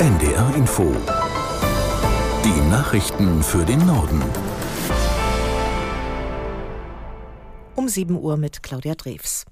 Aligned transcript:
NDR 0.00 0.52
Info. 0.56 0.92
Die 2.44 2.68
Nachrichten 2.68 3.44
für 3.44 3.64
den 3.64 3.86
Norden. 3.86 4.20
Um 7.76 7.88
7 7.88 8.18
Uhr 8.18 8.36
mit 8.36 8.64
Claudia 8.64 8.96
Drews. 8.96 9.44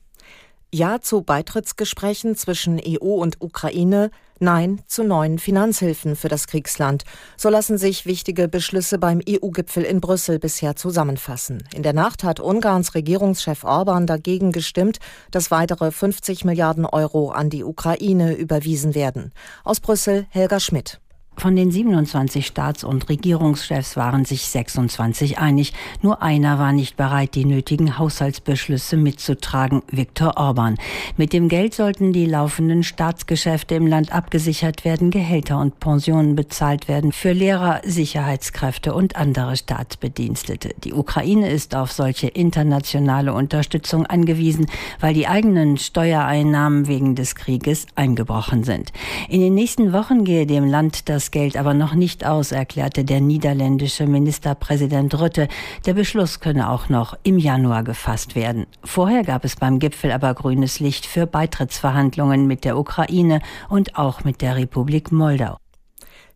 Ja 0.72 1.00
zu 1.00 1.22
Beitrittsgesprächen 1.22 2.34
zwischen 2.34 2.80
EU 2.84 3.14
und 3.14 3.40
Ukraine, 3.40 4.10
Nein 4.42 4.82
zu 4.86 5.04
neuen 5.04 5.38
Finanzhilfen 5.38 6.16
für 6.16 6.28
das 6.28 6.46
Kriegsland. 6.46 7.04
So 7.36 7.48
lassen 7.48 7.78
sich 7.78 8.06
wichtige 8.06 8.48
Beschlüsse 8.48 8.98
beim 8.98 9.20
EU-Gipfel 9.26 9.84
in 9.84 10.00
Brüssel 10.00 10.38
bisher 10.38 10.76
zusammenfassen. 10.76 11.62
In 11.74 11.82
der 11.82 11.92
Nacht 11.92 12.24
hat 12.24 12.40
Ungarns 12.40 12.94
Regierungschef 12.94 13.64
Orban 13.64 14.06
dagegen 14.06 14.52
gestimmt, 14.52 14.98
dass 15.30 15.50
weitere 15.50 15.92
50 15.92 16.44
Milliarden 16.44 16.84
Euro 16.84 17.30
an 17.30 17.50
die 17.50 17.64
Ukraine 17.64 18.34
überwiesen 18.34 18.94
werden. 18.94 19.32
Aus 19.64 19.80
Brüssel 19.80 20.26
Helga 20.30 20.60
Schmidt. 20.60 21.01
Von 21.36 21.56
den 21.56 21.72
27 21.72 22.46
Staats- 22.46 22.84
und 22.84 23.08
Regierungschefs 23.08 23.96
waren 23.96 24.24
sich 24.24 24.42
26 24.42 25.38
einig. 25.38 25.72
Nur 26.00 26.22
einer 26.22 26.58
war 26.58 26.72
nicht 26.72 26.96
bereit, 26.96 27.34
die 27.34 27.46
nötigen 27.46 27.98
Haushaltsbeschlüsse 27.98 28.96
mitzutragen, 28.96 29.82
Viktor 29.90 30.36
Orban. 30.36 30.76
Mit 31.16 31.32
dem 31.32 31.48
Geld 31.48 31.74
sollten 31.74 32.12
die 32.12 32.26
laufenden 32.26 32.84
Staatsgeschäfte 32.84 33.74
im 33.74 33.86
Land 33.86 34.12
abgesichert 34.12 34.84
werden, 34.84 35.10
Gehälter 35.10 35.58
und 35.58 35.80
Pensionen 35.80 36.36
bezahlt 36.36 36.86
werden 36.86 37.12
für 37.12 37.32
Lehrer, 37.32 37.80
Sicherheitskräfte 37.84 38.94
und 38.94 39.16
andere 39.16 39.56
Staatsbedienstete. 39.56 40.74
Die 40.84 40.92
Ukraine 40.92 41.50
ist 41.50 41.74
auf 41.74 41.90
solche 41.90 42.28
internationale 42.28 43.32
Unterstützung 43.32 44.06
angewiesen, 44.06 44.66
weil 45.00 45.14
die 45.14 45.26
eigenen 45.26 45.76
Steuereinnahmen 45.76 46.86
wegen 46.86 47.16
des 47.16 47.34
Krieges 47.34 47.86
eingebrochen 47.96 48.62
sind. 48.64 48.92
In 49.28 49.40
den 49.40 49.54
nächsten 49.54 49.92
Wochen 49.92 50.24
gehe 50.24 50.46
dem 50.46 50.66
Land 50.66 51.08
das 51.08 51.21
das 51.22 51.30
Geld 51.30 51.56
aber 51.56 51.72
noch 51.72 51.94
nicht 51.94 52.26
aus, 52.26 52.50
erklärte 52.50 53.04
der 53.04 53.20
niederländische 53.20 54.08
Ministerpräsident 54.08 55.14
Rutte. 55.20 55.46
Der 55.86 55.94
Beschluss 55.94 56.40
könne 56.40 56.68
auch 56.68 56.88
noch 56.88 57.16
im 57.22 57.38
Januar 57.38 57.84
gefasst 57.84 58.34
werden. 58.34 58.66
Vorher 58.82 59.22
gab 59.22 59.44
es 59.44 59.54
beim 59.54 59.78
Gipfel 59.78 60.10
aber 60.10 60.34
grünes 60.34 60.80
Licht 60.80 61.06
für 61.06 61.28
Beitrittsverhandlungen 61.28 62.48
mit 62.48 62.64
der 62.64 62.76
Ukraine 62.76 63.40
und 63.68 63.96
auch 63.96 64.24
mit 64.24 64.42
der 64.42 64.56
Republik 64.56 65.12
Moldau. 65.12 65.61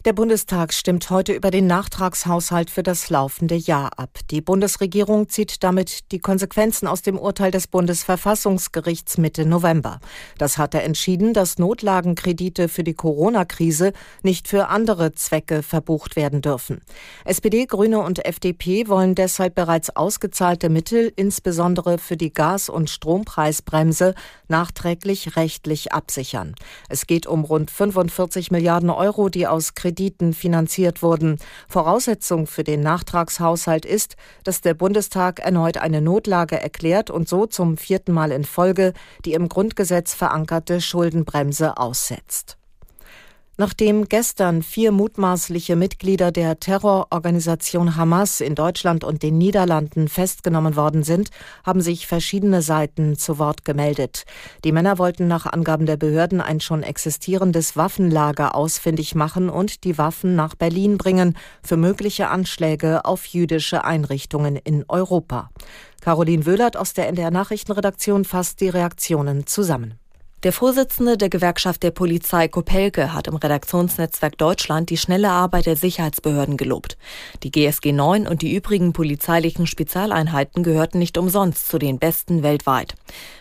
Der 0.06 0.12
Bundestag 0.12 0.72
stimmt 0.72 1.10
heute 1.10 1.32
über 1.32 1.50
den 1.50 1.66
Nachtragshaushalt 1.66 2.70
für 2.70 2.84
das 2.84 3.10
laufende 3.10 3.56
Jahr 3.56 3.98
ab. 3.98 4.20
Die 4.30 4.40
Bundesregierung 4.40 5.28
zieht 5.28 5.64
damit 5.64 6.12
die 6.12 6.20
Konsequenzen 6.20 6.86
aus 6.86 7.02
dem 7.02 7.18
Urteil 7.18 7.50
des 7.50 7.66
Bundesverfassungsgerichts 7.66 9.18
Mitte 9.18 9.44
November. 9.46 9.98
Das 10.38 10.58
hatte 10.58 10.80
entschieden, 10.80 11.34
dass 11.34 11.58
Notlagenkredite 11.58 12.68
für 12.68 12.84
die 12.84 12.94
Corona-Krise 12.94 13.92
nicht 14.22 14.46
für 14.46 14.68
andere 14.68 15.10
Zwecke 15.10 15.64
verbucht 15.64 16.14
werden 16.14 16.40
dürfen. 16.40 16.82
SPD, 17.24 17.66
Grüne 17.66 17.98
und 17.98 18.24
FDP 18.24 18.86
wollen 18.86 19.16
deshalb 19.16 19.56
bereits 19.56 19.90
ausgezahlte 19.96 20.68
Mittel, 20.68 21.12
insbesondere 21.16 21.98
für 21.98 22.16
die 22.16 22.32
Gas- 22.32 22.68
und 22.68 22.90
Strompreisbremse, 22.90 24.14
nachträglich 24.46 25.34
rechtlich 25.34 25.92
absichern. 25.92 26.54
Es 26.88 27.08
geht 27.08 27.26
um 27.26 27.42
rund 27.42 27.72
45 27.72 28.52
Milliarden 28.52 28.90
Euro, 28.90 29.30
die 29.30 29.48
aus 29.48 29.74
Krediten 29.74 29.95
Krediten 29.96 30.34
finanziert 30.34 31.02
wurden. 31.02 31.38
Voraussetzung 31.68 32.46
für 32.46 32.64
den 32.64 32.82
Nachtragshaushalt 32.82 33.86
ist, 33.86 34.16
dass 34.44 34.60
der 34.60 34.74
Bundestag 34.74 35.40
erneut 35.40 35.78
eine 35.78 36.02
Notlage 36.02 36.60
erklärt 36.60 37.10
und 37.10 37.30
so 37.30 37.46
zum 37.46 37.78
vierten 37.78 38.12
Mal 38.12 38.30
in 38.30 38.44
Folge 38.44 38.92
die 39.24 39.32
im 39.32 39.48
Grundgesetz 39.48 40.12
verankerte 40.12 40.82
Schuldenbremse 40.82 41.78
aussetzt. 41.78 42.58
Nachdem 43.58 44.06
gestern 44.06 44.62
vier 44.62 44.92
mutmaßliche 44.92 45.76
Mitglieder 45.76 46.30
der 46.30 46.60
Terrororganisation 46.60 47.96
Hamas 47.96 48.42
in 48.42 48.54
Deutschland 48.54 49.02
und 49.02 49.22
den 49.22 49.38
Niederlanden 49.38 50.08
festgenommen 50.08 50.76
worden 50.76 51.02
sind, 51.04 51.30
haben 51.64 51.80
sich 51.80 52.06
verschiedene 52.06 52.60
Seiten 52.60 53.16
zu 53.16 53.38
Wort 53.38 53.64
gemeldet. 53.64 54.24
Die 54.62 54.72
Männer 54.72 54.98
wollten 54.98 55.26
nach 55.26 55.46
Angaben 55.46 55.86
der 55.86 55.96
Behörden 55.96 56.42
ein 56.42 56.60
schon 56.60 56.82
existierendes 56.82 57.78
Waffenlager 57.78 58.54
ausfindig 58.54 59.14
machen 59.14 59.48
und 59.48 59.84
die 59.84 59.96
Waffen 59.96 60.36
nach 60.36 60.54
Berlin 60.54 60.98
bringen 60.98 61.34
für 61.62 61.78
mögliche 61.78 62.28
Anschläge 62.28 63.06
auf 63.06 63.24
jüdische 63.24 63.84
Einrichtungen 63.84 64.56
in 64.56 64.84
Europa. 64.86 65.48
Caroline 66.02 66.44
Wöhlert 66.44 66.76
aus 66.76 66.92
der 66.92 67.08
NDR 67.08 67.30
Nachrichtenredaktion 67.30 68.26
fasst 68.26 68.60
die 68.60 68.68
Reaktionen 68.68 69.46
zusammen. 69.46 69.94
Der 70.46 70.52
Vorsitzende 70.52 71.18
der 71.18 71.28
Gewerkschaft 71.28 71.82
der 71.82 71.90
Polizei 71.90 72.46
Kopelke 72.46 73.12
hat 73.12 73.26
im 73.26 73.34
Redaktionsnetzwerk 73.34 74.38
Deutschland 74.38 74.90
die 74.90 74.96
schnelle 74.96 75.28
Arbeit 75.28 75.66
der 75.66 75.74
Sicherheitsbehörden 75.74 76.56
gelobt. 76.56 76.96
Die 77.42 77.50
GSG 77.50 77.90
9 77.90 78.28
und 78.28 78.42
die 78.42 78.54
übrigen 78.54 78.92
polizeilichen 78.92 79.66
Spezialeinheiten 79.66 80.62
gehörten 80.62 81.00
nicht 81.00 81.18
umsonst 81.18 81.66
zu 81.66 81.78
den 81.78 81.98
besten 81.98 82.44
weltweit. 82.44 82.94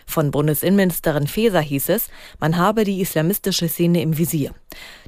Von 0.04 0.32
Bundesinnenministerin 0.32 1.28
Faeser 1.28 1.60
hieß 1.60 1.90
es, 1.90 2.08
man 2.40 2.56
habe 2.56 2.82
die 2.82 3.00
islamistische 3.00 3.68
Szene 3.68 4.02
im 4.02 4.18
Visier. 4.18 4.50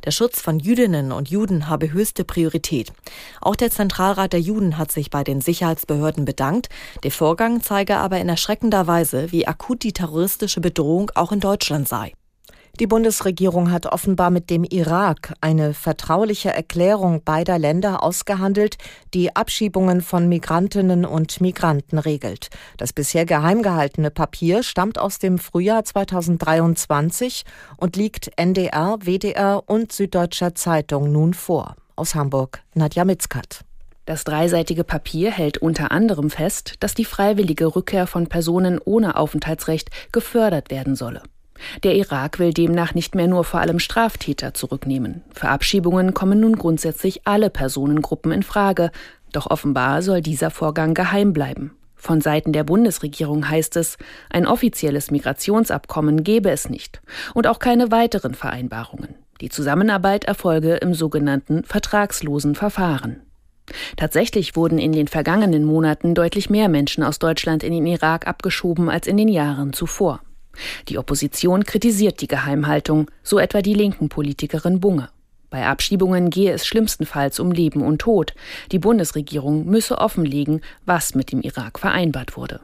Der 0.04 0.10
Schutz 0.10 0.41
von 0.41 0.59
Jüdinnen 0.59 1.12
und 1.12 1.28
Juden 1.31 1.69
habe 1.69 1.92
höchste 1.92 2.25
Priorität. 2.25 2.92
Auch 3.41 3.56
der 3.56 3.70
Zentralrat 3.70 4.32
der 4.32 4.41
Juden 4.41 4.78
hat 4.78 4.92
sich 4.92 5.10
bei 5.10 5.25
den 5.25 5.41
Sicherheitsbehörden 5.41 6.25
bedankt. 6.25 6.69
Der 7.03 7.10
Vorgang 7.10 7.62
zeige 7.62 7.97
aber 7.97 8.19
in 8.19 8.28
erschreckender 8.28 8.87
Weise, 8.87 9.32
wie 9.32 9.47
akut 9.47 9.82
die 9.82 9.92
terroristische 9.92 10.60
Bedrohung 10.60 11.10
auch 11.14 11.32
in 11.32 11.41
Deutschland 11.41 11.88
sei. 11.88 12.12
Die 12.80 12.86
Bundesregierung 12.86 13.72
hat 13.72 13.86
offenbar 13.86 14.30
mit 14.30 14.50
dem 14.50 14.62
Irak 14.62 15.34
eine 15.40 15.74
vertrauliche 15.74 16.50
Erklärung 16.50 17.24
beider 17.24 17.58
Länder 17.58 18.04
ausgehandelt, 18.04 18.78
die 19.14 19.34
Abschiebungen 19.34 20.00
von 20.00 20.28
Migrantinnen 20.28 21.04
und 21.04 21.40
Migranten 21.40 21.98
regelt. 21.98 22.50
Das 22.76 22.92
bisher 22.92 23.24
geheim 23.26 23.62
gehaltene 23.62 24.12
Papier 24.12 24.62
stammt 24.62 24.96
aus 24.96 25.18
dem 25.18 25.38
Frühjahr 25.38 25.82
2023 25.82 27.44
und 27.78 27.96
liegt 27.96 28.30
NDR, 28.36 28.98
WDR 29.00 29.60
und 29.66 29.90
Süddeutscher 29.90 30.54
Zeitung 30.54 31.10
nun 31.10 31.34
vor. 31.34 31.74
Aus 31.96 32.14
Hamburg, 32.14 32.62
Nadja 32.74 33.04
Mitzkat. 33.04 33.64
Das 34.04 34.22
dreiseitige 34.22 34.84
Papier 34.84 35.32
hält 35.32 35.58
unter 35.58 35.90
anderem 35.90 36.30
fest, 36.30 36.74
dass 36.78 36.94
die 36.94 37.04
freiwillige 37.04 37.74
Rückkehr 37.74 38.06
von 38.06 38.28
Personen 38.28 38.78
ohne 38.78 39.16
Aufenthaltsrecht 39.16 39.90
gefördert 40.12 40.70
werden 40.70 40.94
solle. 40.94 41.22
Der 41.82 41.94
Irak 41.94 42.38
will 42.38 42.52
demnach 42.52 42.94
nicht 42.94 43.14
mehr 43.14 43.26
nur 43.26 43.44
vor 43.44 43.60
allem 43.60 43.78
Straftäter 43.78 44.54
zurücknehmen. 44.54 45.22
Für 45.32 45.48
Abschiebungen 45.48 46.14
kommen 46.14 46.41
nun 46.41 46.56
grundsätzlich 46.56 47.26
alle 47.26 47.50
Personengruppen 47.50 48.32
in 48.32 48.42
Frage, 48.42 48.91
doch 49.32 49.50
offenbar 49.50 50.02
soll 50.02 50.20
dieser 50.20 50.50
Vorgang 50.50 50.94
geheim 50.94 51.32
bleiben. 51.32 51.72
Von 51.94 52.20
Seiten 52.20 52.52
der 52.52 52.64
Bundesregierung 52.64 53.48
heißt 53.48 53.76
es, 53.76 53.98
ein 54.30 54.46
offizielles 54.46 55.10
Migrationsabkommen 55.10 56.22
gebe 56.22 56.50
es 56.50 56.70
nicht 56.70 57.02
und 57.34 57.46
auch 57.46 57.58
keine 57.58 57.90
weiteren 57.90 58.34
Vereinbarungen. 58.34 59.16
Die 59.40 59.48
Zusammenarbeit 59.48 60.25
erfolge 60.25 60.76
im 60.76 60.94
sogenannten 60.94 61.64
vertragslosen 61.64 62.54
Verfahren. 62.54 63.22
Tatsächlich 63.96 64.56
wurden 64.56 64.78
in 64.78 64.92
den 64.92 65.08
vergangenen 65.08 65.64
Monaten 65.64 66.14
deutlich 66.14 66.48
mehr 66.48 66.69
Menschen 66.69 67.02
aus 67.02 67.19
Deutschland 67.19 67.62
in 67.62 67.72
den 67.72 67.86
Irak 67.86 68.26
abgeschoben 68.26 68.88
als 68.88 69.06
in 69.06 69.16
den 69.16 69.28
Jahren 69.28 69.72
zuvor. 69.72 70.20
Die 70.88 70.98
Opposition 70.98 71.64
kritisiert 71.64 72.20
die 72.20 72.28
Geheimhaltung, 72.28 73.10
so 73.22 73.38
etwa 73.38 73.62
die 73.62 73.74
linken 73.74 74.08
Politikerin 74.08 74.80
Bunge. 74.80 75.10
Bei 75.50 75.66
Abschiebungen 75.66 76.30
gehe 76.30 76.52
es 76.52 76.66
schlimmstenfalls 76.66 77.41
um 77.41 77.52
Leben 77.52 77.82
und 77.82 78.00
Tod. 78.00 78.34
Die 78.70 78.78
Bundesregierung 78.78 79.66
müsse 79.66 79.98
offenlegen, 79.98 80.60
was 80.84 81.14
mit 81.14 81.32
dem 81.32 81.41
Irak 81.41 81.78
vereinbart 81.78 82.36
wurde. 82.36 82.60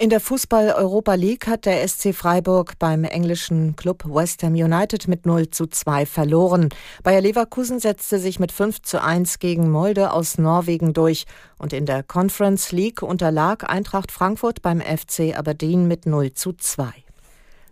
In 0.00 0.08
der 0.08 0.20
Fußball-Europa 0.20 1.12
League 1.12 1.46
hat 1.46 1.66
der 1.66 1.86
SC 1.86 2.14
Freiburg 2.14 2.78
beim 2.78 3.04
englischen 3.04 3.76
Club 3.76 4.02
West 4.06 4.42
Ham 4.42 4.54
United 4.54 5.08
mit 5.08 5.26
0 5.26 5.50
zu 5.50 5.66
2 5.66 6.06
verloren. 6.06 6.70
Bayer 7.02 7.20
Leverkusen 7.20 7.80
setzte 7.80 8.18
sich 8.18 8.40
mit 8.40 8.50
5 8.50 8.80
zu 8.80 9.02
1 9.02 9.40
gegen 9.40 9.70
Molde 9.70 10.14
aus 10.14 10.38
Norwegen 10.38 10.94
durch 10.94 11.26
und 11.58 11.74
in 11.74 11.84
der 11.84 12.02
Conference 12.02 12.72
League 12.72 13.02
unterlag 13.02 13.68
Eintracht 13.68 14.10
Frankfurt 14.10 14.62
beim 14.62 14.80
FC 14.80 15.36
Aberdeen 15.36 15.86
mit 15.86 16.06
0 16.06 16.32
zu 16.32 16.54
2. 16.54 16.86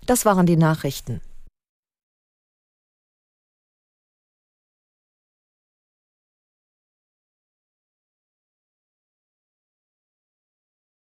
Das 0.05 0.27
waren 0.27 0.45
die 0.45 0.59
Nachrichten. 0.59 1.23